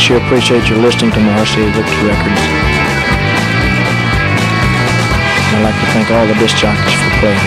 [0.00, 2.40] Sure appreciate your listening to Victor records.
[5.52, 7.38] I'd like to thank all the disc jockeys for playing.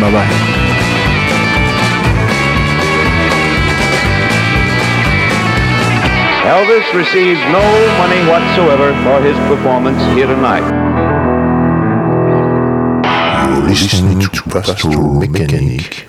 [0.00, 0.30] Bye-bye.
[6.46, 7.64] Elvis receives no
[7.98, 10.62] money whatsoever for his performance here tonight.
[13.50, 16.08] You're listening to Pastoral Mechanic.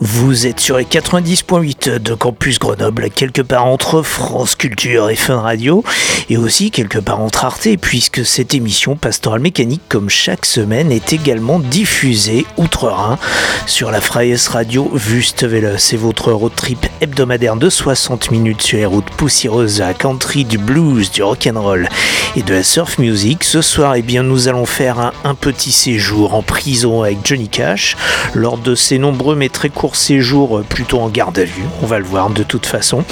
[0.00, 5.40] Vous êtes sur les 90.8 de Campus Grenoble, quelque part entre France Culture et Fun
[5.40, 5.84] Radio,
[6.28, 11.12] et aussi quelque part entre Arte, puisque cette émission Pastorale Mécanique, comme chaque semaine, est
[11.12, 13.18] également diffusée outre-Rhin
[13.66, 15.76] sur la Freies Radio Wüstewelle.
[15.78, 20.58] C'est votre road trip hebdomadaire de 60 minutes sur les routes poussiéreuses à country, du
[20.58, 21.88] blues, du rock'n'roll
[22.34, 23.44] et de la surf music.
[23.44, 27.96] Ce soir, eh bien, nous allons faire un, petit séjour en prison avec Johnny Cash
[28.34, 31.64] lors de ses nombreux mais très courts séjours euh, plutôt en garde à vue.
[31.82, 33.04] On va le voir de toute façon.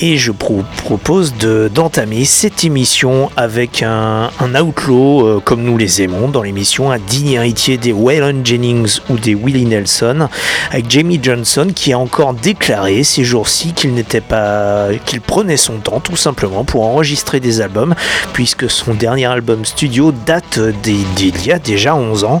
[0.00, 6.42] Et je propose d'entamer cette émission avec un, outlaw euh, comme nous les aimons dans
[6.42, 10.28] l'émission, un digne héritier des Waylon Jennings ou des Willie Nelson,
[10.70, 15.78] avec Jamie Johnson qui a encore déclaré ces jours-ci qu'il n'était pas, qu'il prenait son
[15.78, 17.96] temps tout simplement pour enregistrer des albums,
[18.32, 22.40] puisque son dernier album studio date d'il y a déjà 11 ans.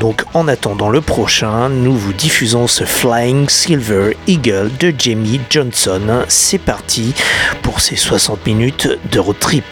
[0.00, 6.24] Donc en attendant le prochain, nous vous diffusons ce Flying Silver Eagle de Jamie Johnson.
[6.28, 7.14] C'est parti
[7.62, 9.64] pour ces 60 minutes de road trip.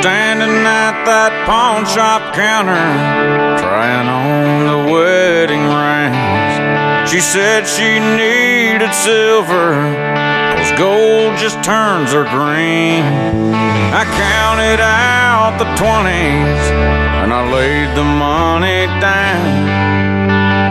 [0.00, 2.74] Standing at that pawn shop counter,
[3.58, 7.10] trying on the wedding rings.
[7.10, 10.31] She said she needed silver
[10.76, 13.02] gold just turns her green.
[13.92, 16.64] I counted out the twenties
[17.20, 19.68] and I laid the money down.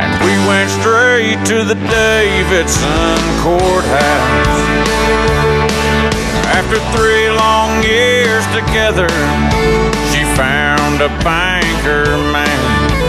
[0.01, 4.61] And we went straight to the Davidson courthouse.
[6.51, 9.09] After three long years together,
[10.11, 12.59] she found a banker man.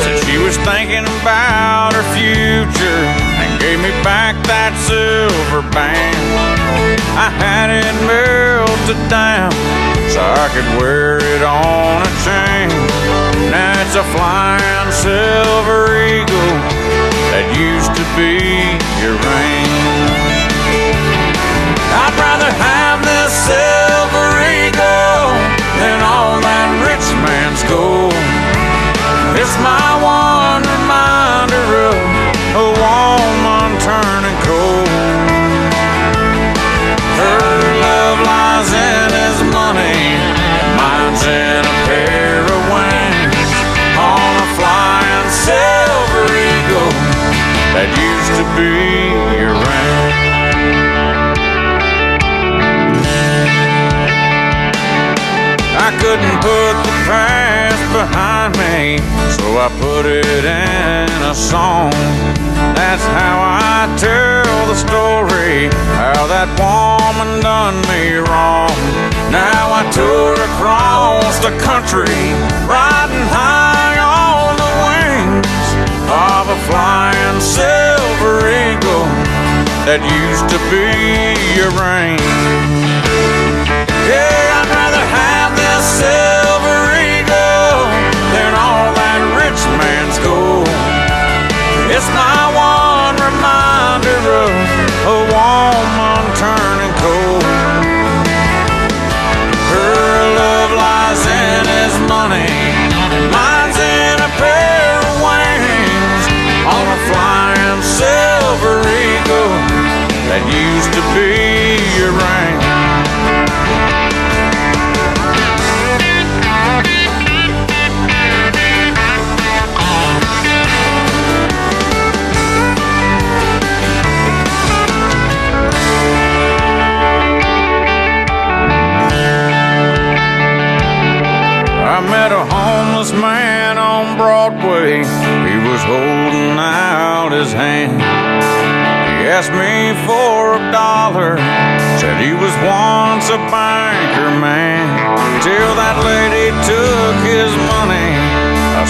[0.01, 3.03] Said she was thinking about her future
[3.43, 6.62] and gave me back that silver band.
[7.15, 9.53] I had it melted down
[10.09, 12.69] so I could wear it on a chain.
[13.51, 16.57] Now it's a flying silver eagle
[17.33, 18.41] that used to be
[19.01, 19.73] your ring.
[21.93, 25.37] I'd rather have this silver eagle
[25.81, 28.17] than all that rich man's gold.
[29.37, 29.92] It's my
[48.39, 48.73] to be
[49.45, 50.13] around.
[55.77, 58.99] I couldn't put the past behind me,
[59.37, 61.93] so I put it in a song.
[62.79, 65.69] That's how I tell the story,
[66.01, 68.77] how that woman done me wrong.
[69.31, 72.33] Now I tour across the country,
[72.65, 75.67] riding high on the wings
[76.09, 77.92] of a flying eagle
[79.85, 80.87] that used to be
[81.59, 82.15] your ring.
[84.07, 87.91] Yeah, I'd rather have this silver eagle
[88.31, 90.71] than all that rich man's gold.
[91.91, 94.82] It's my one reminder of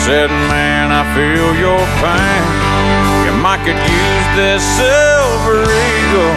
[0.05, 2.43] said, man, I feel your pain.
[3.25, 6.35] You might could use this silver eagle.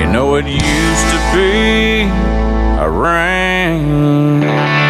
[0.00, 2.08] You know it used to be
[2.80, 4.89] a ring.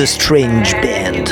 [0.00, 1.26] The Strange Band.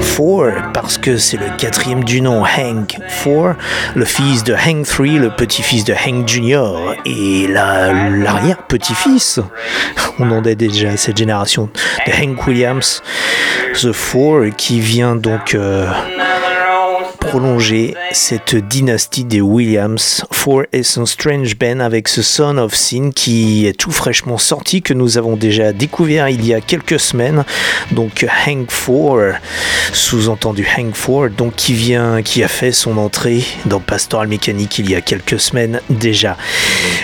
[0.00, 3.54] Four, parce que c'est le quatrième du nom, Hank Four,
[3.94, 6.94] le fils de Hank Three, le petit-fils de Hank Jr.
[7.04, 9.40] et la- l'arrière-petit-fils,
[10.20, 11.68] on en est déjà à cette génération,
[12.06, 13.02] de Hank Williams,
[13.74, 15.86] The Four, qui vient donc euh,
[17.36, 20.24] prolonger cette dynastie des Williams.
[20.30, 24.80] Four et son Strange Ben avec ce Son of Sin qui est tout fraîchement sorti,
[24.80, 27.44] que nous avons déjà découvert il y a quelques semaines.
[27.90, 29.20] Donc Hank Four,
[29.92, 34.90] sous-entendu Hank Four, donc qui vient, qui a fait son entrée dans Pastoral Mécanique il
[34.90, 36.38] y a quelques semaines déjà.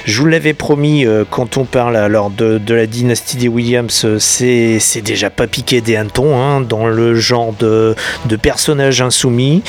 [0.06, 4.18] Je vous l'avais promis euh, quand on parle alors de, la dynastie des Williams, euh,
[4.18, 9.62] c'est déjà pas piqué des hannetons hein, dans le genre de, de personnage insoumis.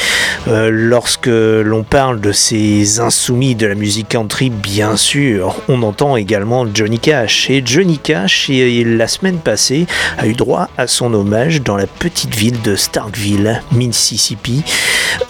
[0.47, 5.81] Euh, Euh, lorsque l'on parle de ces insoumis de la musique country, bien sûr, on
[5.81, 7.49] entend également Johnny Cash.
[7.49, 9.87] Et Johnny Cash, la semaine passée,
[10.19, 14.63] a eu droit à son hommage dans la petite ville de Starkville, Mississippi,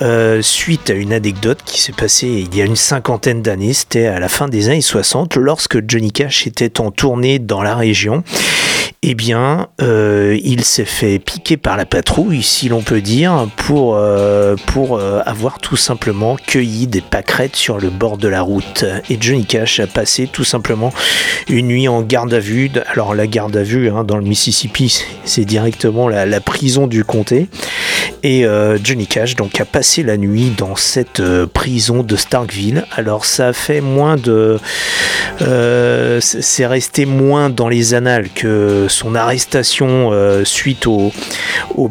[0.02, 4.08] euh, suite à une anecdote qui s'est passée il y a une cinquantaine d'années, c'était
[4.08, 8.24] à la fin des années 60, lorsque Johnny Cash était en tournée dans la région
[9.06, 13.98] eh bien, euh, il s'est fait piquer par la patrouille, si l'on peut dire, pour,
[13.98, 18.86] euh, pour euh, avoir tout simplement cueilli des pâquerettes sur le bord de la route.
[19.10, 20.94] Et Johnny Cash a passé tout simplement
[21.50, 22.72] une nuit en garde à vue.
[22.94, 27.04] Alors la garde à vue hein, dans le Mississippi, c'est directement la, la, prison du
[27.04, 27.50] comté.
[28.26, 28.46] Et
[28.82, 32.86] Johnny Cash donc a passé la nuit dans cette prison de Starkville.
[32.96, 34.60] Alors ça a fait moins de,
[36.22, 41.12] c'est resté moins dans les annales que son arrestation euh, suite aux,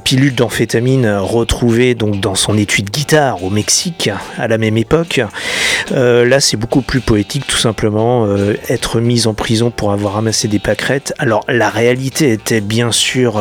[0.04, 5.20] pilules d'amphétamine retrouvées donc dans son étui de guitare au Mexique à la même époque.
[5.90, 10.14] Euh, là, c'est beaucoup plus poétique, tout simplement, euh, être mis en prison pour avoir
[10.14, 11.12] ramassé des pâquerettes.
[11.18, 13.40] Alors, la réalité était bien sûr,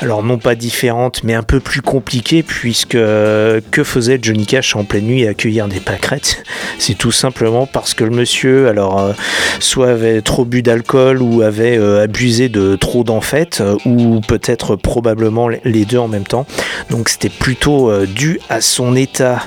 [0.00, 4.84] alors non pas différente, mais un peu plus compliquée, puisque que faisait Johnny Cash en
[4.84, 6.42] pleine nuit à accueillir des pâquerettes?
[6.78, 9.14] C'est tout simplement parce que le monsieur, alors,
[9.60, 13.20] soit avait trop bu d'alcool ou avait abusé de trop d'en
[13.60, 16.46] euh, ou peut-être probablement les deux en même temps.
[16.90, 19.46] Donc c'était plutôt euh, dû à son état,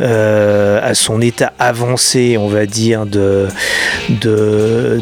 [0.00, 3.48] euh, à son état avancé, on va dire, de,
[4.08, 5.00] de,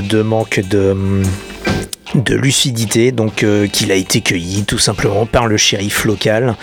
[0.00, 0.94] de manque de
[2.14, 6.54] de lucidité, donc euh, qu'il a été cueilli tout simplement par le shérif local.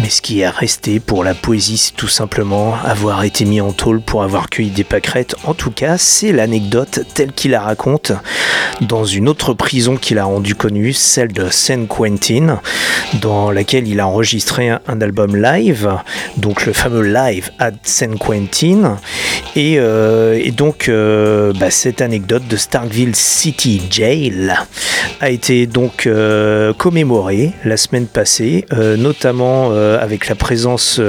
[0.00, 3.72] Mais ce qui est resté pour la poésie, c'est tout simplement avoir été mis en
[3.72, 5.36] tôle pour avoir cueilli des pâquerettes.
[5.44, 8.12] En tout cas, c'est l'anecdote telle qu'il la raconte
[8.80, 12.60] dans une autre prison qu'il a rendue connue, celle de San Quentin,
[13.20, 15.90] dans laquelle il a enregistré un, album live,
[16.36, 18.98] donc le fameux live at San Quentin.
[19.56, 24.54] Et, euh, donc, euh, bah, cette anecdote de Starkville City Jail
[25.20, 31.00] a été donc euh, commémoré la semaine passée, euh, notamment euh, avec la présence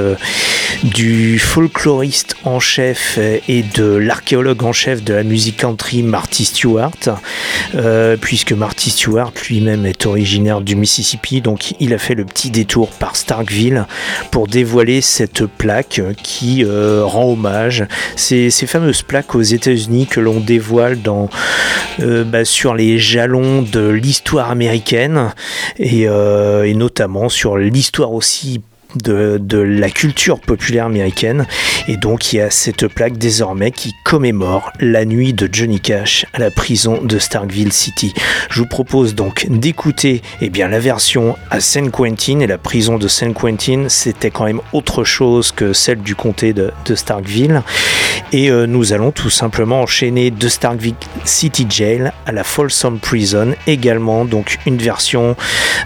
[0.84, 6.92] du folkloriste en chef et de l'archéologue en chef de la musique country Marty Stewart,
[8.20, 12.88] puisque Marty Stewart lui-même est originaire du Mississippi, donc il a fait le petit détour
[12.90, 13.86] par Starkville
[14.30, 17.84] pour dévoiler cette plaque qui rend hommage,
[18.16, 21.28] ces, ces, fameuses plaques aux États-Unis que l'on dévoile dans,
[21.98, 25.34] bah, sur les jalons de l'histoire américaine
[25.78, 28.60] et, euh, et notamment sur l'histoire aussi
[28.96, 31.46] de, la culture populaire américaine.
[31.88, 36.26] Et donc il y a cette plaque désormais qui commémore la nuit de Johnny Cash
[36.32, 38.14] à la prison de Starkville City.
[38.50, 42.98] Je vous propose donc d'écouter eh bien, la version à San Quentin et la prison
[42.98, 47.62] de San Quentin, c'était quand même autre chose que celle du comté de, Starkville.
[48.32, 50.94] Et euh, nous allons tout simplement enchaîner de Starkville
[51.24, 55.36] City Jail à la Folsom Prison, également donc une version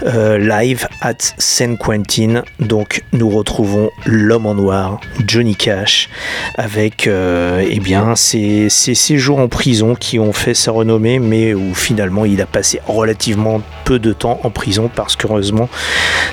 [0.07, 2.43] euh, live at San Quentin.
[2.61, 6.09] Donc nous retrouvons l'homme en noir, Johnny Cash,
[6.57, 11.75] avec euh, eh bien, ses, séjours en prison qui ont fait sa renommée, mais où
[11.75, 15.69] finalement il a passé relativement peu de temps en prison parce qu'heureusement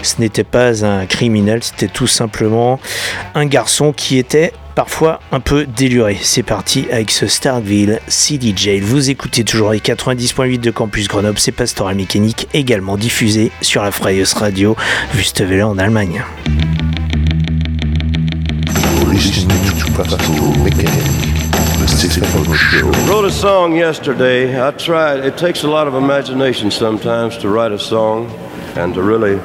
[0.01, 2.79] ce n'était pas un criminel, c'était tout simplement
[3.36, 6.18] un garçon qui était parfois un peu déluré.
[6.22, 8.80] C'est parti avec ce Starkville CD Jail.
[8.82, 13.92] Vous écoutez toujours les 90.8 de Campus Grenoble, c'est Pastoral Mécanique, également diffusé sur la
[13.92, 14.75] Freies Radio,
[15.15, 16.24] Wüstewelle en Allemagne.
[23.08, 24.58] Wrote a song yesterday.
[24.58, 25.25] I tried.
[25.25, 28.27] It takes a lot of imagination sometimes to write a song
[28.75, 29.39] and to really,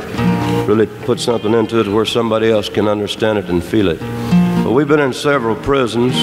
[0.67, 4.01] really put something into it where somebody else can understand it and feel it.
[4.69, 6.15] But we've been in several prisons.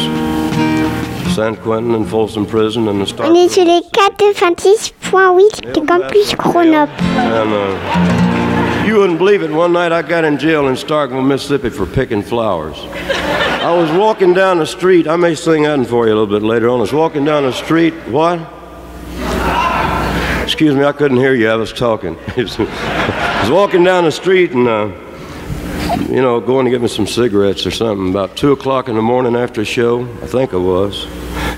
[1.33, 3.25] San Quentin and Folsom Prison and the Star.
[3.25, 6.91] On est sur les 96.8 de Campus Grenoble.
[7.17, 9.49] And uh, you wouldn't believe it.
[9.49, 12.77] One night I got in jail in Starkville, Mississippi for picking flowers.
[13.63, 15.07] I was walking down the street.
[15.07, 16.77] I may sing that for you a little bit later on.
[16.77, 17.95] I was walking down the street.
[18.11, 18.37] What?
[20.43, 21.49] Excuse me, I couldn't hear you.
[21.49, 22.15] I was talking.
[22.37, 24.67] I was walking down the street and.
[24.67, 25.04] Uh,
[26.09, 29.01] you know, going to get me some cigarettes or something about 2 o'clock in the
[29.01, 30.03] morning after a show.
[30.21, 31.05] I think I was.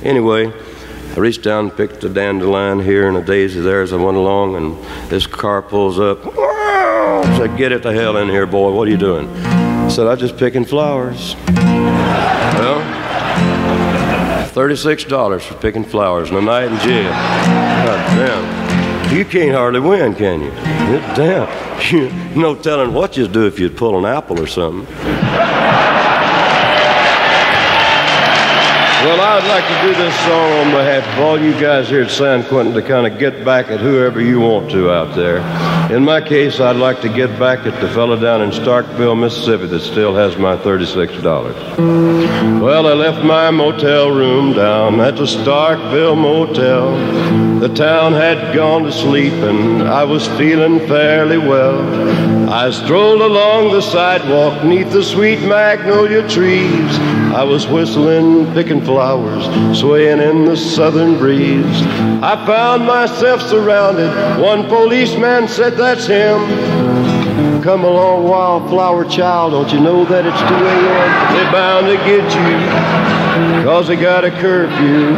[0.03, 3.97] Anyway, I reached down and picked a dandelion here and a daisy there as I
[3.97, 4.77] went along, and
[5.09, 6.19] this car pulls up.
[6.25, 8.71] I said, Get it the hell in here, boy.
[8.71, 9.27] What are you doing?
[9.29, 11.35] I said, I'm just picking flowers.
[11.47, 12.81] Well,
[14.51, 17.11] $36 for picking flowers and a night in jail.
[17.11, 18.66] God damn.
[19.17, 20.51] You can't hardly win, can you?
[21.15, 22.37] Damn.
[22.39, 24.85] no telling what you'd do if you'd pull an apple or something.
[29.03, 32.09] Well, I'd like to do this song on behalf of all you guys here at
[32.09, 35.37] San Quentin to kind of get back at whoever you want to out there.
[35.95, 39.67] In my case, I'd like to get back at the fella down in Starkville, Mississippi
[39.67, 41.23] that still has my $36.
[42.59, 47.59] Well, I left my motel room down at the Starkville Motel.
[47.59, 52.49] The town had gone to sleep and I was feeling fairly well.
[52.49, 56.97] I strolled along the sidewalk neath the sweet magnolia trees.
[57.33, 59.43] I was whistling, picking flowers,
[59.77, 61.81] swaying in the southern breeze.
[62.23, 64.09] I found myself surrounded.
[64.41, 66.39] One policeman said, That's him.
[67.61, 71.35] Come along, wildflower child, don't you know that it's 2 a.m.?
[71.35, 75.15] They're bound to get you, cause they got a curfew.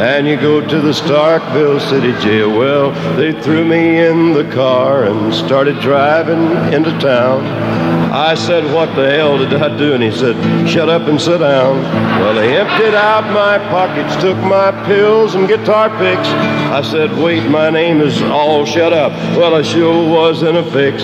[0.00, 2.50] And you go to the Starkville City Jail.
[2.50, 7.44] Well, they threw me in the car and started driving into town.
[8.16, 9.92] I said, What the hell did I do?
[9.92, 11.82] And he said, Shut up and sit down.
[12.18, 16.26] Well, they emptied out my pockets, took my pills and guitar picks.
[16.72, 19.12] I said, Wait, my name is All Shut Up.
[19.36, 21.02] Well, I sure was in a fix.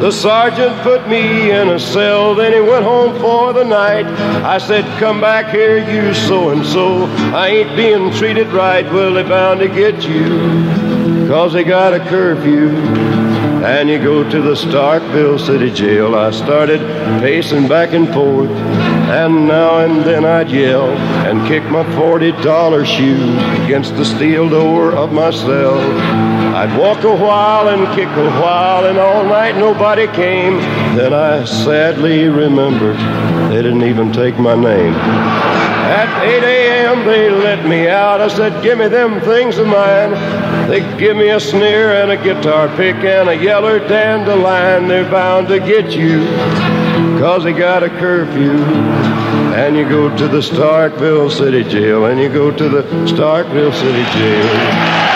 [0.00, 4.06] The sergeant put me in a cell, then he went home for the night.
[4.42, 7.04] I said, Come back here, you so and so.
[7.36, 8.86] I ain't being treated right.
[8.90, 13.37] Well, they bound to get you, cause they got a curfew.
[13.64, 16.14] And you go to the Starkville City Jail.
[16.14, 16.80] I started
[17.20, 20.90] pacing back and forth, and now and then I'd yell
[21.26, 25.78] and kick my $40 shoes against the steel door of my cell.
[26.54, 30.58] I'd walk a while and kick a while, and all night nobody came.
[30.96, 32.96] Then I sadly remembered
[33.50, 34.94] they didn't even take my name.
[35.88, 37.06] At 8 a.m.
[37.06, 38.20] they let me out.
[38.20, 40.10] I said, give me them things of mine.
[40.68, 44.86] They give me a sneer and a guitar pick and a yeller dandelion.
[44.86, 46.26] They're bound to get you,
[47.18, 48.62] cause they got a curfew.
[49.56, 54.04] And you go to the Starkville City Jail, and you go to the Starkville City
[54.18, 55.07] Jail.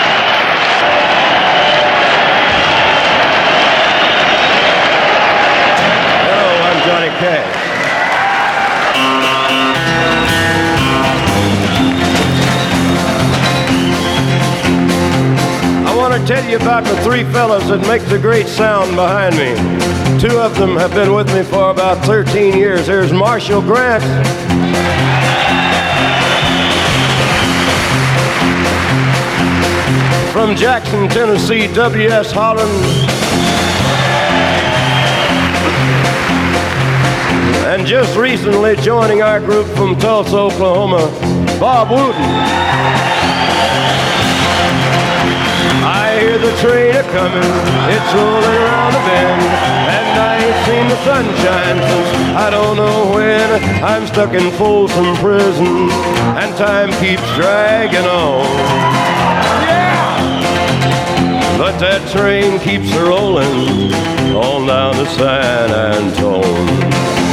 [16.53, 19.55] You about the three fellas that make the great sound behind me.
[20.19, 22.85] Two of them have been with me for about 13 years.
[22.85, 24.03] There's Marshall Grant.
[30.31, 32.31] From Jackson, Tennessee, W.S.
[32.31, 32.69] Holland.
[37.65, 41.07] And just recently joining our group from Tulsa, Oklahoma,
[41.59, 43.12] Bob Wooten.
[46.33, 47.51] Hear the train a coming,
[47.93, 49.41] it's rolling around the bend,
[49.93, 53.63] and I ain't seen the sunshine since I don't know when.
[53.83, 55.91] I'm stuck in Folsom Prison,
[56.39, 58.45] and time keeps dragging on.
[59.67, 59.97] Yeah!
[61.57, 63.93] But that train keeps rolling
[64.33, 67.32] on down to San Antone.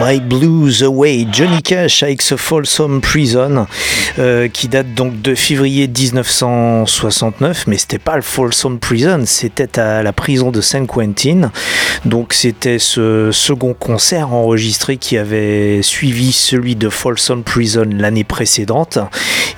[0.00, 3.66] My Blues Away, Johnny Cash avec ce Folsom Prison
[4.18, 10.02] euh, qui date donc de février 1969, mais c'était pas le Folsom Prison, c'était à
[10.02, 11.50] la prison de San Quentin.
[12.04, 18.98] Donc c'était ce second concert enregistré qui avait suivi celui de Folsom Prison l'année précédente.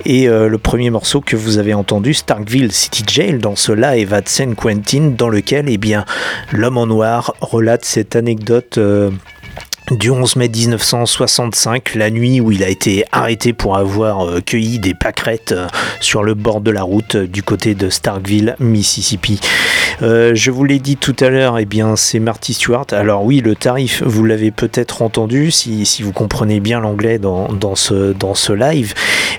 [0.05, 4.15] Et euh, le premier morceau que vous avez entendu, Starkville City Jail, dans ce live
[4.15, 6.05] à San Quentin, dans lequel eh bien,
[6.53, 8.79] l'homme en noir relate cette anecdote.
[8.79, 9.11] euh,
[9.91, 14.79] du 11 mai 1965, la nuit où il a été arrêté pour avoir euh, cueilli
[14.79, 15.67] des pâquerettes euh,
[16.01, 19.41] sur le bord de la route euh, du côté de Starkville, Mississippi.
[20.03, 22.87] Je vous l'ai dit tout à l'heure, eh bien c'est Marty Stewart.
[22.93, 28.53] Alors oui, le tarif, vous l'avez peut-être entendu si, vous comprenez bien l'anglais dans, ce,
[28.53, 28.95] live.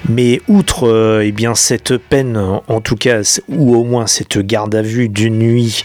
[0.08, 4.84] Mais outre eh bien cette peine, en tout cas, ou au moins cette garde à
[4.84, 5.84] vue d'une nuit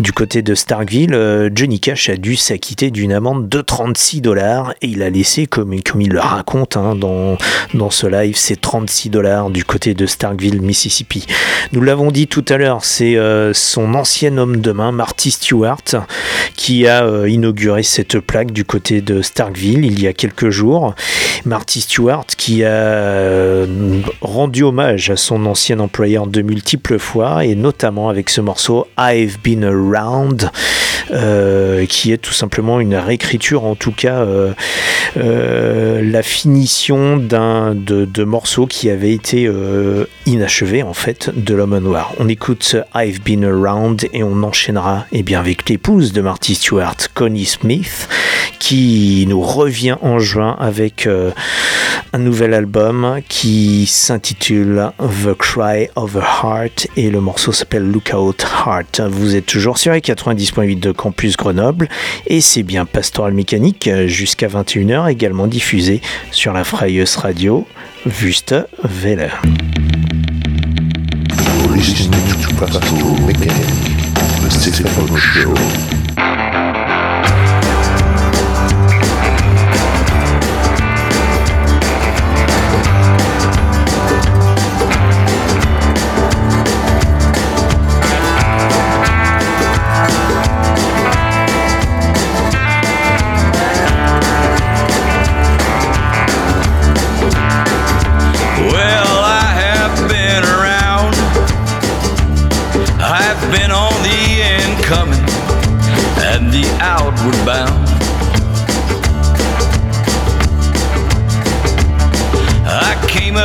[0.00, 4.86] du côté de Starkville, Johnny Cash a dû s'acquitter d'une amende de 36 dollars et
[4.88, 7.36] il a laissé, comme, comme il le raconte hein, dans,
[7.74, 11.26] dans ce live, c'est 36 dollars du côté de Starkville, Mississippi.
[11.72, 15.82] Nous l'avons dit tout à l'heure, c'est euh, son ancien homme de main, Marty Stewart,
[16.54, 20.94] qui a euh, inauguré cette plaque du côté de Starkville il y a quelques jours.
[21.44, 23.66] Marty Stewart qui a euh,
[24.20, 29.38] rendu hommage à son ancien employeur de multiples fois et notamment avec ce morceau I've
[29.42, 30.50] Been Around
[31.88, 34.52] qui est tout simplement une réécriture en tout cas euh,
[35.16, 41.78] euh, la finition d'un de, morceaux qui avait été euh, inachevé en fait de l'homme
[41.78, 42.12] noir.
[42.18, 46.96] On écoute I've Been Around et on enchaînera eh bien, avec l'épouse de Marty Stewart,
[47.14, 48.08] Connie Smith,
[48.58, 51.08] qui nous revient en juin avec
[52.12, 58.36] un nouvel album qui s'intitule The Cry of a Heart et le morceau s'appelle Lookout
[58.42, 59.02] Heart.
[59.10, 61.88] Vous êtes toujours sur les 90.8 de Campus Grenoble
[62.26, 67.66] et c'est bien Pastoral Mécanique euh, jusqu'à 21h également diffusé sur la Freies Radio
[68.04, 69.32] Wüste Welle.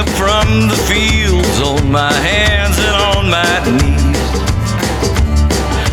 [0.01, 4.29] Up from the fields on my hands and on my knees.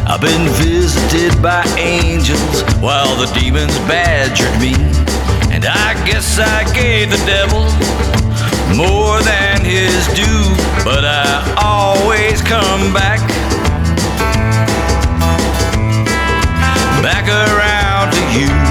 [0.07, 4.73] I've been visited by angels while the demons badgered me.
[5.55, 7.65] And I guess I gave the devil
[8.75, 10.49] more than his due,
[10.85, 11.29] but I
[11.61, 13.21] always come back,
[17.03, 18.68] back around to you.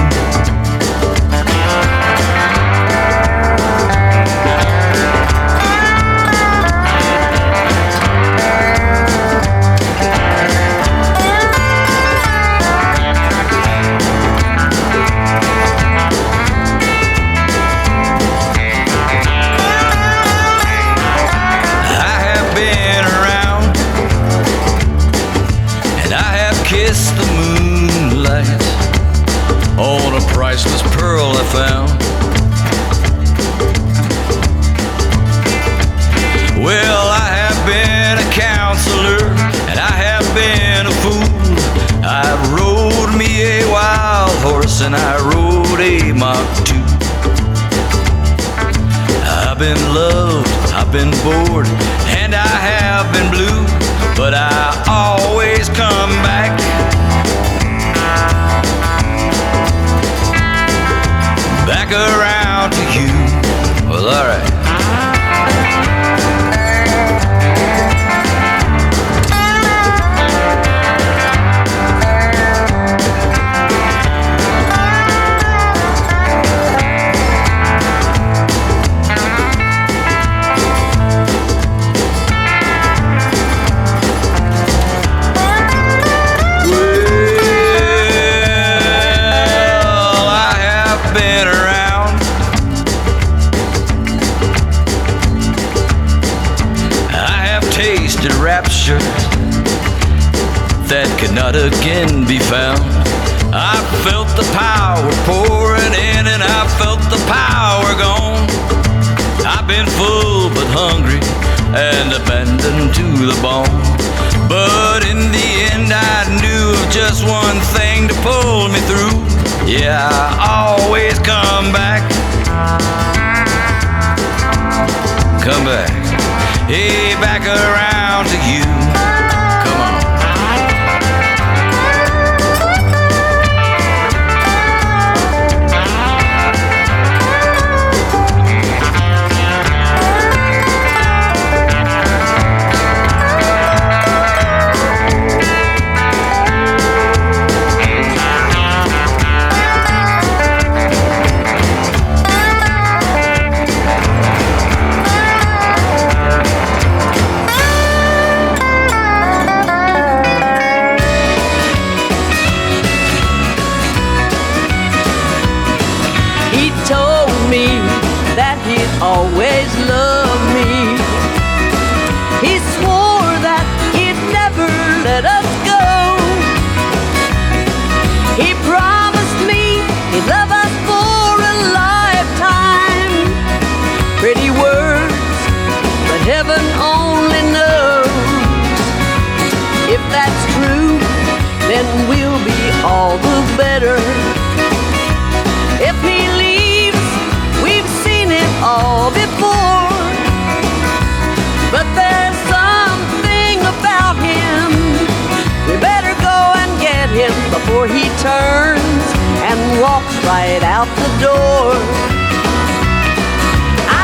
[208.28, 209.06] Turns
[209.48, 211.72] and walks right out the door.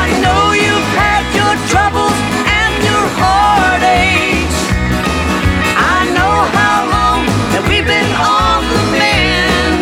[0.01, 2.17] I know you've had your troubles
[2.61, 4.55] and your heartaches.
[5.97, 7.19] I know how long
[7.53, 9.79] that we've been on the mend.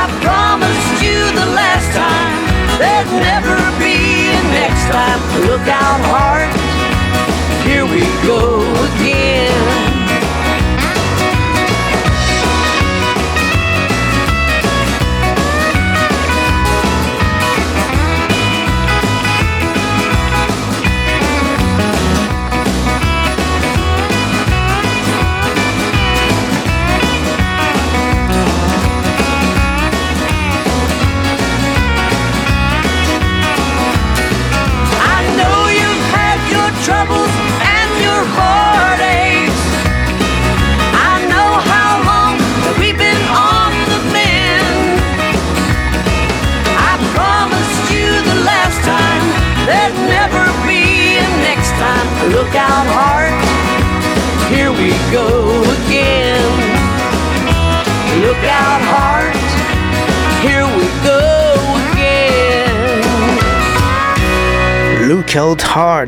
[0.00, 2.40] I promised you the last time
[2.80, 3.96] there'd never be
[4.38, 5.20] a next time.
[5.48, 6.33] Look out, heart,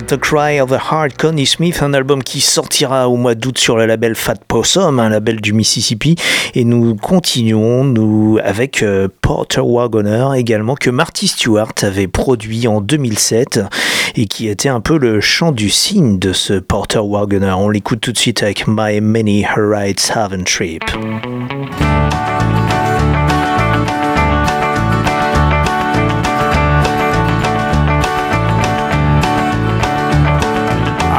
[0.07, 3.77] The Cry of the Heart, Connie Smith, un album qui sortira au mois d'août sur
[3.77, 6.15] le label Fat Possum, un label du Mississippi.
[6.55, 12.81] Et nous continuons nous, avec euh, Porter Wagoner également, que Marty Stewart avait produit en
[12.81, 13.61] 2007
[14.15, 17.55] et qui était un peu le chant du cygne de ce Porter Wagoner.
[17.59, 20.85] On l'écoute tout de suite avec My Many Rides Haven Trip.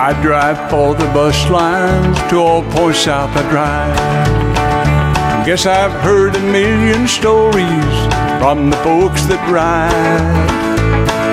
[0.07, 5.45] I drive for the bus lines to all points south I drive.
[5.45, 7.97] Guess I've heard a million stories
[8.39, 10.47] from the folks that ride.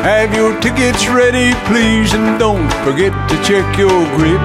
[0.02, 4.42] Have your tickets ready, please, and don't forget to check your grip.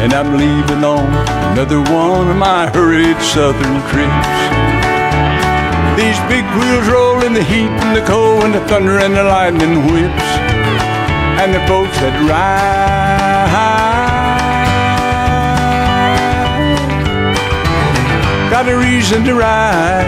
[0.00, 1.12] And I'm leaving on
[1.52, 4.32] another one of my hurried southern trips.
[6.00, 9.24] These big wheels roll in the heat and the cold and the thunder and the
[9.24, 10.35] lightning whips.
[11.38, 12.96] And the folks that ride
[18.50, 20.06] got a reason to ride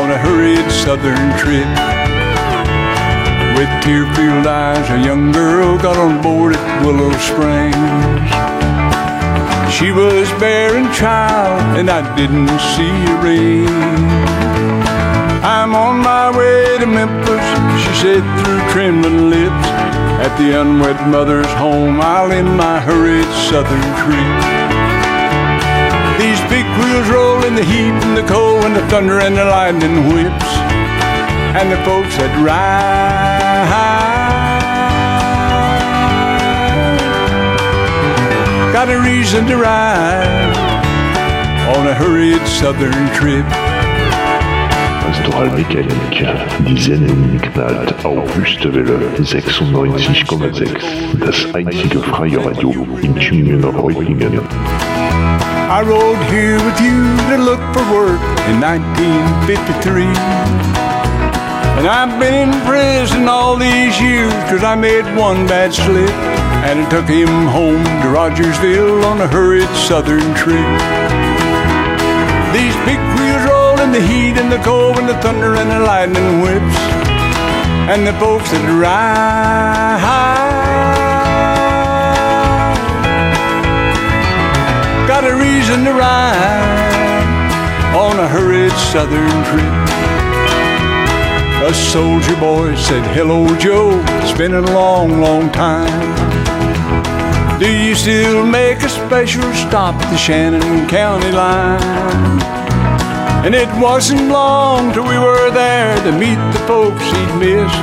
[0.00, 1.66] on a hurried southern trip.
[3.58, 8.32] With tear-filled eyes, a young girl got on board at Willow Springs.
[9.74, 13.66] She was bearing child, and I didn't see a ring.
[15.42, 17.44] I'm on my way to Memphis,
[17.82, 19.71] she said through trembling lips.
[20.22, 24.38] At the unwed mother's home, I'll end my hurried southern trip.
[26.22, 29.44] These big wheels roll in the heat and the cold and the thunder and the
[29.44, 30.50] lightning whips.
[31.58, 33.02] And the folks that ride
[38.72, 40.54] got a reason to ride
[41.76, 43.61] on a hurried southern trip.
[45.12, 46.26] Pastoral Mécanique,
[46.66, 50.80] die Sendung knallt Augustwelle 96,6,
[51.20, 52.70] das einzige freie Radio
[53.02, 54.40] in Tübingen Reutlingen.
[55.68, 56.96] I rode here with you
[57.28, 60.04] to look for work in 1953.
[61.76, 66.08] And I've been in prison all these years cause I made one bad slip.
[66.64, 70.72] And it took him home to Rogersville on a hurried southern trip.
[72.52, 73.31] These big wheels
[73.94, 76.76] in the heat and the cold and the thunder and the lightning whips.
[77.92, 80.00] And the folks that ride
[85.06, 87.12] got a reason to ride
[87.94, 89.74] on a hurried southern trip.
[91.68, 95.90] A soldier boy said, Hello, Joe, it's been a long, long time.
[97.58, 102.52] Do you still make a special stop at the Shannon County line?
[103.44, 107.82] And it wasn't long till we were there to meet the folks he'd missed.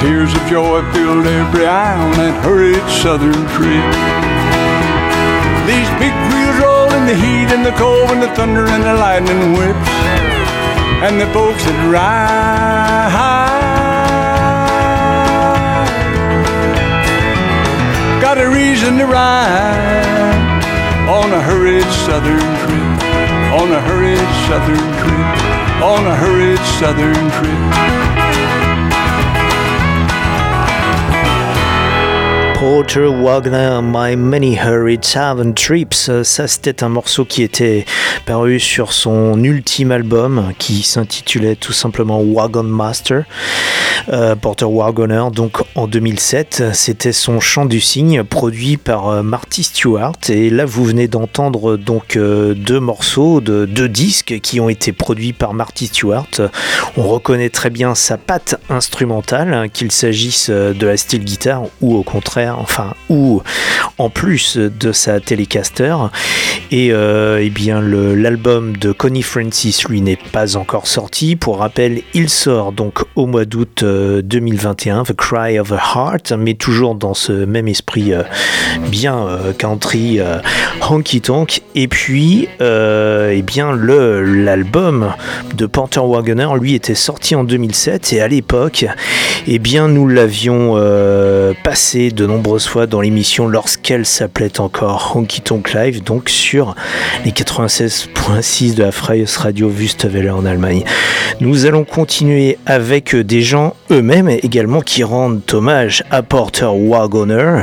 [0.00, 3.90] Tears of joy filled every eye on that hurried southern trip.
[5.66, 8.94] These big wheels roll in the heat and the cold and the thunder and the
[8.94, 9.90] lightning whips.
[11.02, 12.46] And the folks that ride
[18.22, 20.46] got a reason to ride
[21.10, 22.85] on a hurried southern trip,
[23.56, 28.15] on a hurried southern trip, on a hurried southern trip.
[32.68, 36.10] Porter Wagner, My Many Hurried Southern Trips.
[36.24, 37.84] Ça, c'était un morceau qui était
[38.24, 43.22] paru sur son ultime album qui s'intitulait tout simplement Wagon Master.
[44.08, 49.64] Euh, Porter Wagoner, donc en 2007, c'était son chant du cygne produit par euh, Marty
[49.64, 50.16] Stewart.
[50.28, 54.92] Et là, vous venez d'entendre donc euh, deux morceaux de deux disques qui ont été
[54.92, 56.28] produits par Marty Stewart.
[56.96, 62.02] On reconnaît très bien sa patte instrumentale, qu'il s'agisse de la steel guitar ou au
[62.02, 63.42] contraire enfin, ou
[63.98, 65.94] en plus de sa Telecaster.
[66.70, 71.36] Et, euh, eh bien, l'album de Connie Francis, lui, n'est pas encore sorti.
[71.36, 76.54] Pour rappel, il sort donc au mois d'août 2021, The Cry of a Heart, mais
[76.54, 78.22] toujours dans ce même esprit euh,
[78.88, 80.18] bien euh, country,
[80.88, 81.62] honky tonk.
[81.74, 85.12] Et puis, eh bien, l'album
[85.54, 88.86] de Porter Wagoner, lui, était sorti en 2007 et à l'époque,
[89.46, 90.74] eh bien, nous l'avions
[91.62, 96.74] passé de nombreuses fois dans l'émission lorsqu'elle s'appelait encore Honky Tonk Live, donc sur
[97.24, 100.84] les 96.6 de la Freies Radio Wüstewelle en Allemagne.
[101.40, 107.62] Nous allons continuer avec des gens eux-mêmes également qui rendent hommage à Porter Wagoner,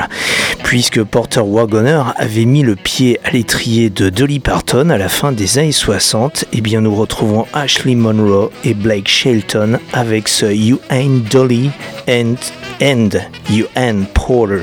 [0.64, 5.32] puisque Porter Wagoner avait mis le pied à l'étrier de Dolly Parton à la fin
[5.32, 6.46] des années 60.
[6.52, 11.70] Et bien nous retrouvons Ashley Monroe et Blake Shelton avec ce You Ain't Dolly
[12.10, 12.38] and,
[12.82, 13.10] and
[13.52, 14.63] You Ain't Porter.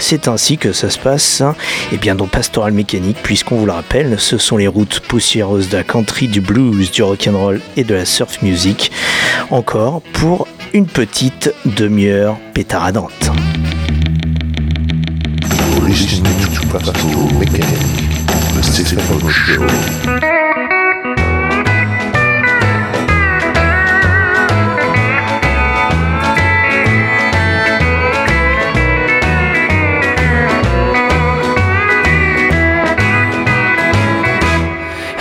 [0.00, 3.72] C'est ainsi que ça se passe et eh bien dans Pastoral Mécanique, puisqu'on vous le
[3.72, 7.94] rappelle, ce sont les routes poussiéreuses de la country, du blues, du rock'n'roll et de
[7.94, 8.92] la surf music.
[9.50, 13.30] Encore pour une petite demi-heure pétaradante.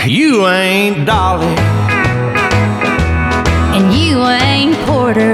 [0.08, 1.46] You ain't Dolly.
[3.76, 5.32] And you ain't Porter.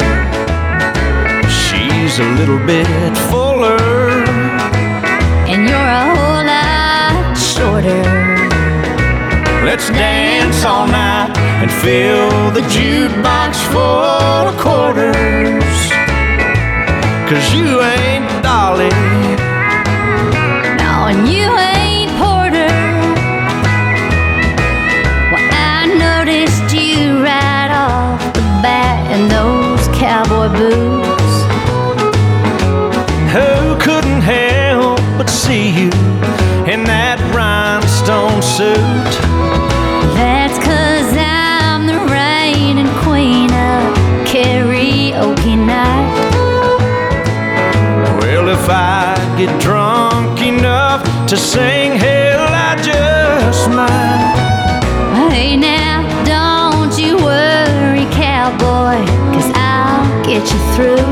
[1.48, 2.86] She's a little bit
[3.30, 3.80] fuller.
[5.48, 8.04] And you're a whole lot shorter.
[9.64, 11.32] Let's dance all night
[11.64, 15.78] and fill the jukebox full of quarters.
[17.30, 18.90] Cause you ain't Dolly.
[20.76, 21.37] No, and you
[30.48, 31.36] cowboy boots.
[33.34, 35.90] Who couldn't help but see you
[36.72, 39.12] in that rhinestone suit?
[40.16, 43.96] That's cause I'm the reigning queen of
[44.26, 46.16] karaoke night.
[48.22, 52.17] Well, if I get drunk enough to sing, hell,
[60.54, 61.08] you through.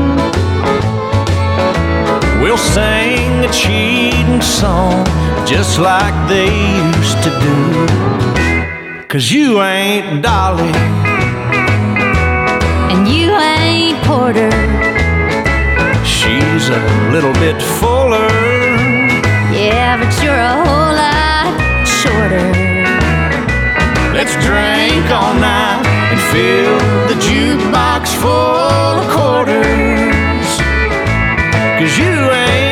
[2.42, 5.04] We'll sing a cheating song
[5.46, 6.50] just like they
[6.96, 9.06] used to do.
[9.08, 10.72] Cause you ain't Dolly.
[12.92, 14.50] And you ain't Porter.
[16.04, 18.28] She's a little bit fuller.
[19.52, 22.75] Yeah, but you're a whole lot shorter.
[24.16, 30.48] Let's drink all night and fill the jukebox full of quarters.
[31.78, 32.65] Cause you ain't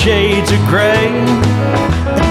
[0.00, 1.12] Shades of Grey.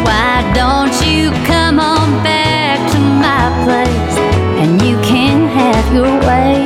[0.01, 4.17] Why don't you come on back to my place
[4.57, 6.65] and you can have your way?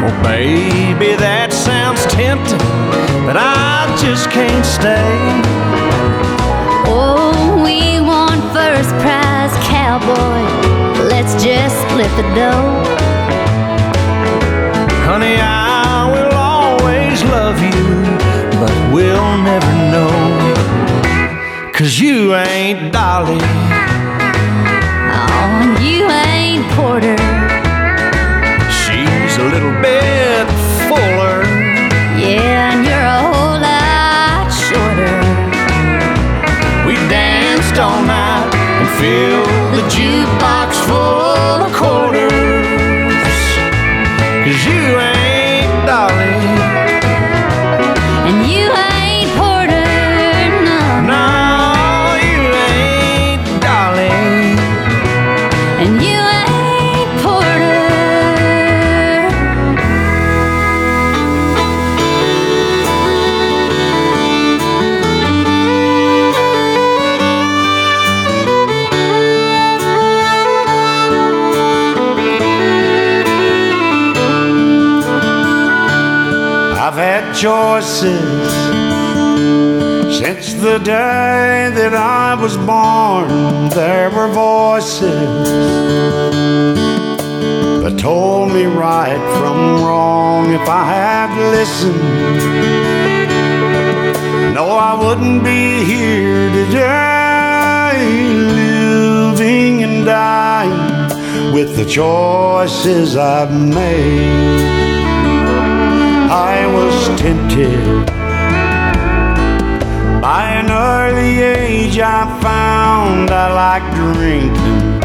[0.00, 2.56] Well, baby, that sounds tempting,
[3.26, 5.20] but I just can't stay.
[6.88, 10.40] Oh, we want first prize cowboy.
[11.12, 12.72] Let's just split the dough.
[15.04, 15.57] Honey, I
[19.38, 20.10] we'll never know.
[21.72, 23.38] Cause you ain't Dolly.
[25.14, 27.16] Oh, and you ain't Porter.
[28.80, 30.46] She's a little bit
[30.86, 31.42] fuller.
[32.18, 35.16] Yeah, and you're a whole lot shorter.
[36.86, 41.17] We danced all night and filled the jukebox full
[77.38, 78.50] choices
[80.18, 83.68] since the day that I was born.
[83.68, 85.48] There were voices
[87.82, 90.52] that told me right from wrong.
[90.52, 92.02] If I had listened,
[94.56, 98.02] no, I wouldn't be here today,
[98.58, 104.97] living and dying with the choices I've made.
[106.88, 108.06] Was tempted
[110.22, 111.98] by an early age.
[111.98, 115.02] I found I liked drinking.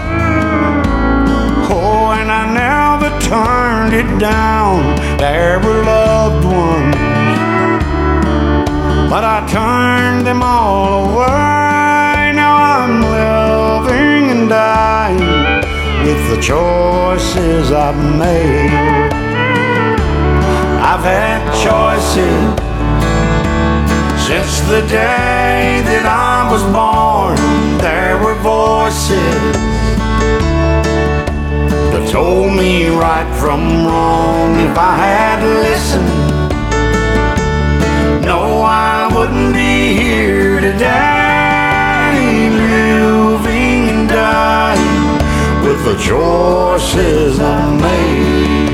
[1.70, 4.96] Oh, and I never turned it down.
[5.18, 6.96] There were loved ones,
[9.12, 12.32] but I turned them all away.
[12.34, 15.20] Now I'm living and dying
[16.06, 19.12] with the choices I've made.
[20.94, 22.64] I've had choices
[24.28, 27.38] since the day that I was born.
[27.78, 29.54] There were voices
[31.92, 34.56] that told me right from wrong.
[34.68, 36.54] If I had listened,
[38.26, 45.20] no, I wouldn't be here today, living and dying
[45.66, 48.73] with the choices I made.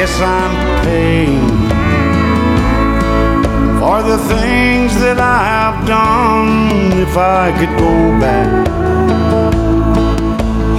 [0.00, 1.46] Guess I'm paying
[3.78, 6.98] for the things that I have done.
[7.06, 7.94] If I could go
[8.24, 8.48] back,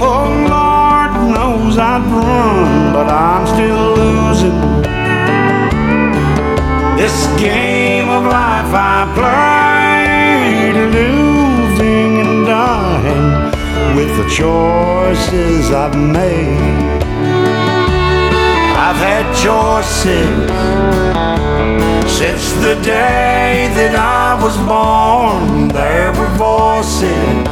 [0.02, 4.58] oh Lord knows I'd run, but I'm still losing.
[6.96, 16.91] This game of life I play, living and dying with the choices I've made.
[19.02, 20.48] Had choices
[22.18, 27.42] Since the day that I was born, there were voices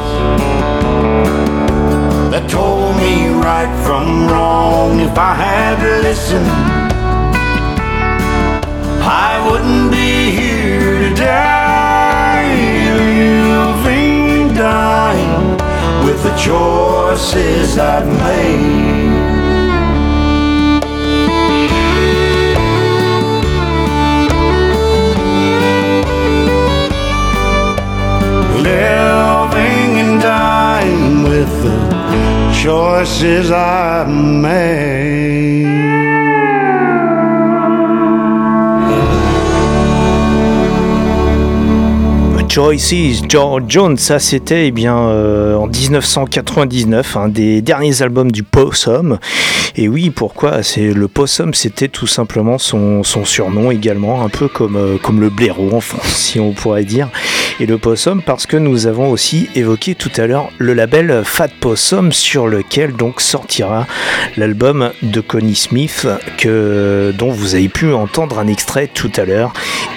[2.31, 5.01] that told me right from wrong.
[5.01, 5.77] If I had
[6.07, 6.47] listened,
[9.03, 12.47] I wouldn't be here today,
[13.51, 15.57] living, dying
[16.05, 19.00] with the choices I've made.
[33.19, 35.60] Choices I made.
[42.51, 48.43] Choices, George Jones, ça c'était eh bien euh, en 1999, un des derniers albums du
[48.43, 49.19] Possum.
[49.77, 50.61] Et oui, pourquoi?
[50.61, 55.29] C'est le Possum, c'était tout simplement son, surnom également, un peu comme, euh, comme le
[55.29, 57.07] blaireau en France, si on pourrait dire.
[57.61, 61.47] Et le Possum parce que nous avons aussi évoqué tout à l'heure le label Fat
[61.61, 63.87] Possum sur lequel donc sortira
[64.35, 66.05] l'album de Connie Smith
[66.37, 69.53] que, dont vous avez pu entendre un extrait tout à l'heure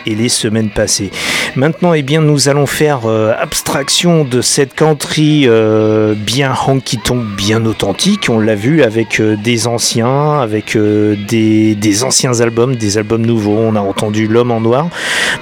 [0.07, 1.11] et les semaines passées.
[1.57, 7.25] Maintenant, eh bien, nous allons faire euh, abstraction de cette country euh, bien honky tonk,
[7.37, 8.29] bien authentique.
[8.29, 13.57] On l'a vu avec euh, des anciens, avec des, des anciens albums, des albums nouveaux.
[13.57, 14.89] On a entendu L'homme en noir.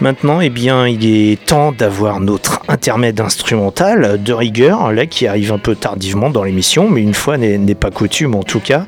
[0.01, 5.53] Maintenant, eh bien, il est temps d'avoir notre intermède instrumental de rigueur, là, qui arrive
[5.53, 8.85] un peu tardivement dans l'émission, mais une fois n'est pas coutume en tout cas.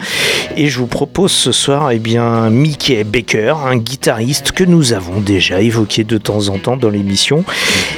[0.56, 5.20] Et je vous propose ce soir, eh bien, Mickey Baker, un guitariste que nous avons
[5.20, 7.44] déjà évoqué de temps en temps dans l'émission.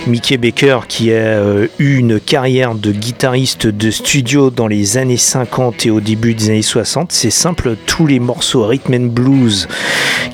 [0.06, 5.16] Mickey Baker qui a euh, eu une carrière de guitariste de studio dans les années
[5.16, 7.10] 50 et au début des années 60.
[7.10, 9.66] C'est simple, tous les morceaux rhythm and blues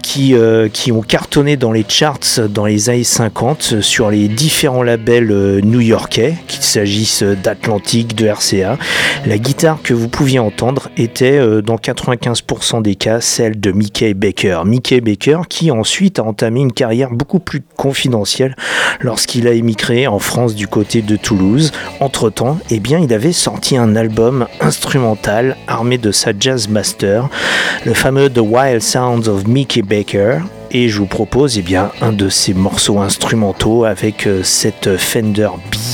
[0.03, 4.83] qui, euh, qui ont cartonné dans les charts dans les années 50 sur les différents
[4.83, 8.79] labels euh, new-yorkais, qu'il s'agisse d'Atlantic, de RCA.
[9.25, 14.63] La guitare que vous pouviez entendre était dans 95% des cas celle de Mickey Baker.
[14.67, 18.57] Mickey Baker qui ensuite a entamé une carrière beaucoup plus confidentielle
[19.01, 21.71] lorsqu'il a émigré en France du côté de Toulouse.
[22.01, 27.29] Entre-temps, eh bien, il avait sorti un album instrumental armé de sa jazz master,
[27.87, 30.41] le fameux The Wild Sounds of Mickey Baker.
[30.75, 35.49] Et je vous propose eh bien, un de ces morceaux instrumentaux avec euh, cette Fender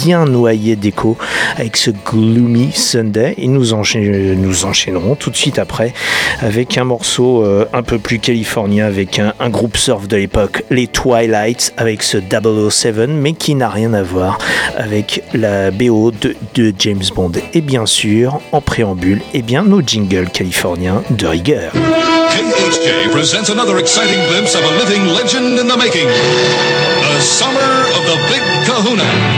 [0.05, 1.17] bien noyée d'écho,
[1.57, 3.35] avec ce Gloomy Sunday.
[3.39, 5.93] Et nous, enchaî- nous enchaînerons tout de suite après
[6.41, 10.87] avec un morceau euh, un peu plus californien, avec un, groupe surf de l'époque, les
[10.87, 14.39] Twilights, avec ce 007, mais qui n'a rien à voir
[14.77, 17.33] avec la BO de, de James Bond.
[17.53, 21.73] Et bien sûr, en préambule, eh bien, nos jingles californiens de rigueur.
[24.69, 26.09] A living legend in the making.
[26.09, 29.38] The summer of the Big Kahuna.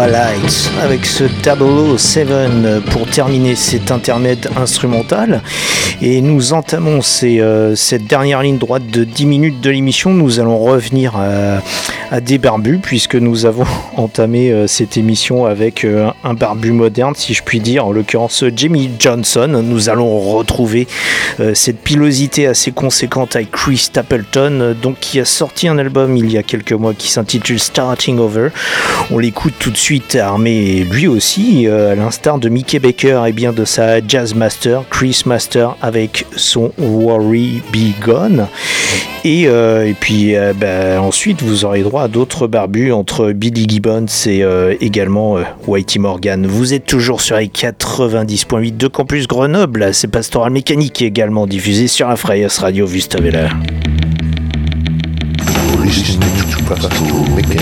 [0.00, 2.28] Twilight avec ce 007
[2.90, 5.42] pour terminer cet intermède instrumental.
[6.00, 10.14] Et nous entamons euh, cette dernière ligne droite de 10 minutes de l'émission.
[10.14, 11.60] Nous allons revenir à,
[12.10, 13.64] à des barbus puisque nous avons
[13.96, 18.44] entamé euh, cette émission avec euh, un barbu moderne, si je puis dire, en l'occurrence
[18.54, 19.62] Jamie Johnson.
[19.64, 20.88] Nous allons retrouver
[21.38, 26.30] euh, cette pilosité assez conséquente avec Chris Stapleton, donc qui a sorti un album il
[26.30, 28.48] y a quelques mois qui s'intitule Starting Over.
[29.10, 33.52] On l'écoute tout de suite armé lui aussi, à l'instar de Mickey Baker et bien
[33.52, 38.48] de sa jazz master, Chris Master, avec son Worry Be Gone.
[39.24, 39.48] Et,
[40.00, 45.36] puis ben, ensuite, vous aurez droit à d'autres barbus entre Billy Gibbons et euh, également
[45.36, 46.46] euh, Whitey Morgan.
[46.46, 49.92] Vous êtes toujours sur les 90.8 de Campus Grenoble.
[49.92, 53.18] C'est Pastoral Mécanique également diffusé sur la Radio to
[56.66, 57.60] Pastoral Mechanic,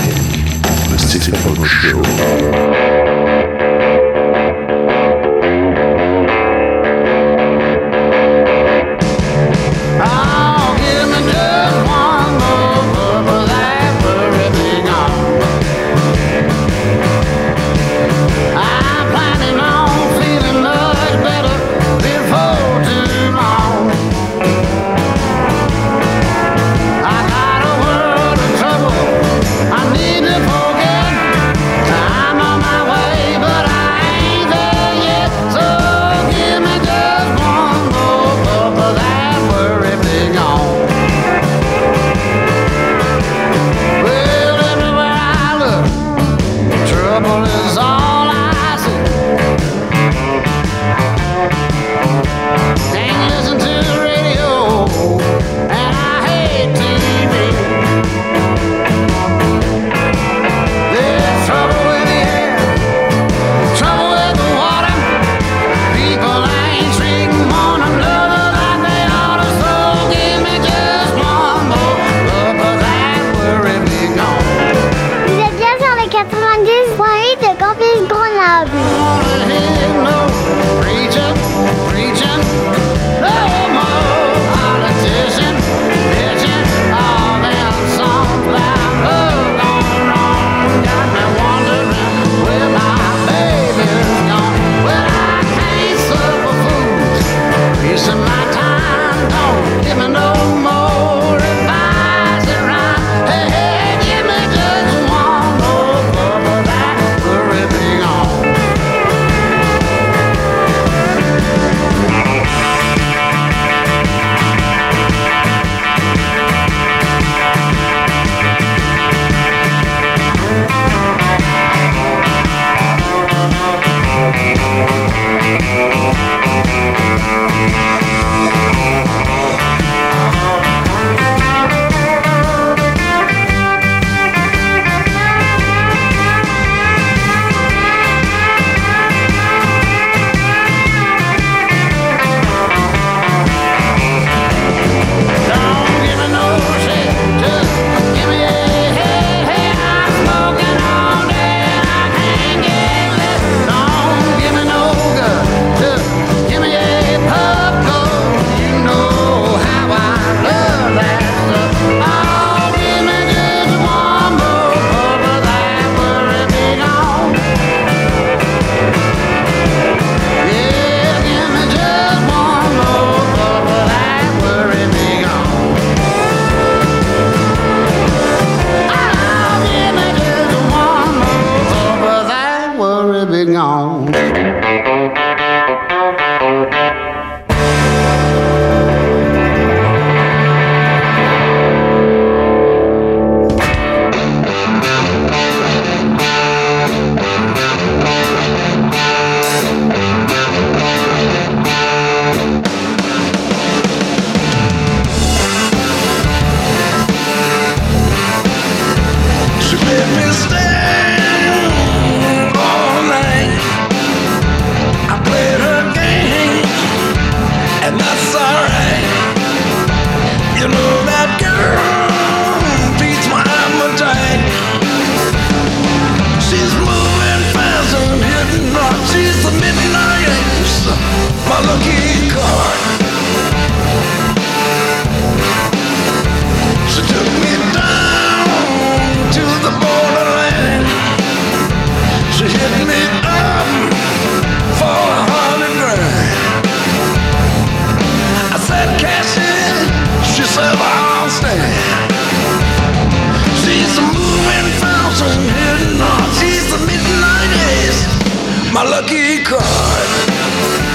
[259.43, 260.88] gone.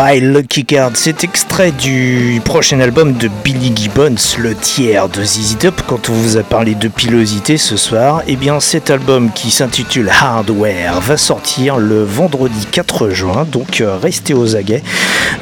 [0.00, 5.58] My Lucky Card, c'est extrait du prochain album de Billy Gibbons, le tiers de ZZ
[5.58, 5.82] Top.
[5.88, 10.08] Quand on vous a parlé de pilosité ce soir, eh bien cet album qui s'intitule
[10.08, 14.84] Hardware va sortir le vendredi 4 juin, donc euh, restez aux aguets.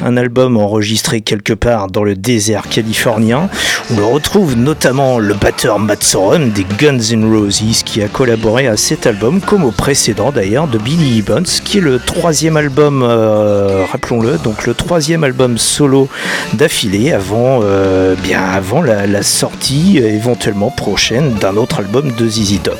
[0.03, 3.49] Un album enregistré quelque part dans le désert californien.
[3.93, 8.67] On le retrouve notamment le batteur Matt Sorum des Guns N' Roses qui a collaboré
[8.67, 13.03] à cet album, comme au précédent d'ailleurs de Billy Gibbons, qui est le troisième album,
[13.03, 16.07] euh, rappelons-le, donc le troisième album solo
[16.53, 22.79] d'affilée avant, euh, bien avant la, sortie éventuellement prochaine d'un autre album de ZZ Top.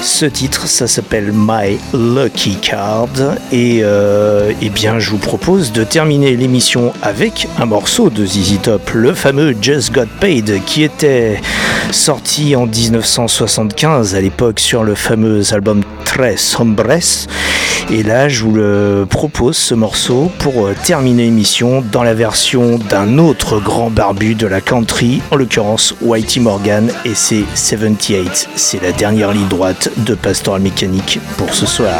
[0.00, 3.08] Ce titre, ça s'appelle My Lucky Card
[3.50, 8.60] et euh, eh bien je vous propose de terminer l'émission avec un morceau de ZZ
[8.62, 11.40] Top, le fameux Just Got Paid qui était
[11.90, 17.00] sorti en 1975 à l'époque sur le fameux album Tres Hombres
[17.90, 22.76] et là je vous le propose ce morceau pour euh, terminer l'émission dans la version
[22.76, 28.50] d'un autre grand barbu de la country, en l'occurrence Whitey Morgan et c'est 78.
[28.56, 31.94] C'est la dernière ligne droite de Pastoral Mécanique pour ce soir.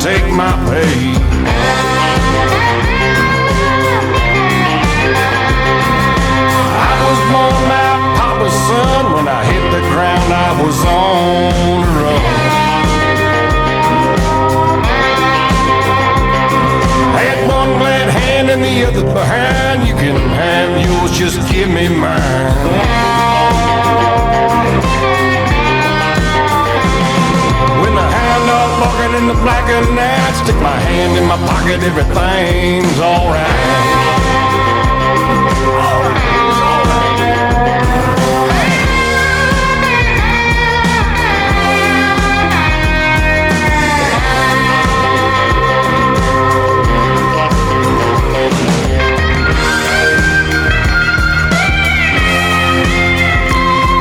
[0.00, 1.12] Take my pay.
[6.88, 9.02] I was born my papa's son.
[9.14, 12.22] When I hit the ground, I was on the run.
[17.20, 19.86] Had one glad hand and the other behind.
[19.86, 23.10] You can have yours, just give me mine.
[29.20, 33.50] In the black of night, stick my hand in my pocket, everything's alright.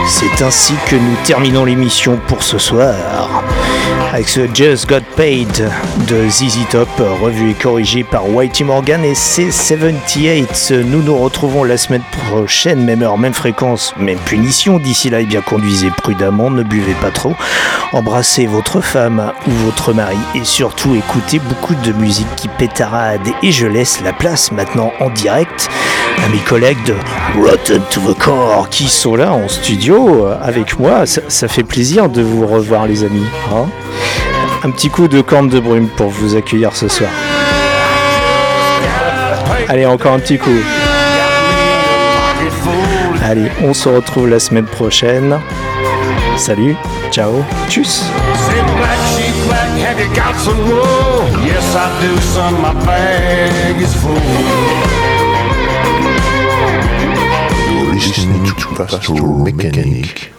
[0.08, 3.44] C'est ainsi que nous terminons l'émission pour ce soir.
[4.12, 5.70] Avec ce Just Got Paid
[6.08, 6.90] de ZZ Top,
[7.22, 10.82] revu et corrigé par Whitey Morgan et C78.
[10.82, 14.80] Nous nous retrouvons la semaine prochaine, même heure, même fréquence, même punition.
[14.80, 17.36] D'ici là, eh bien, conduisez prudemment, ne buvez pas trop,
[17.94, 23.22] embrassez votre femme ou votre mari et surtout écoutez beaucoup de musique qui pétarade.
[23.44, 25.70] Et je laisse la place maintenant en direct
[26.26, 26.96] à mes collègues de
[27.40, 31.06] Rotten to the Core qui sont là en studio avec moi.
[31.06, 33.26] Ça, ça fait plaisir de vous revoir, les amis.
[33.54, 33.68] hein.
[34.64, 37.10] Un petit coup de corne de brume pour vous accueillir ce soir.
[39.68, 40.50] Allez, encore un petit coup.
[43.24, 45.40] Allez, on se retrouve la semaine prochaine.
[46.38, 46.76] Salut,
[47.12, 48.04] ciao, tchuss.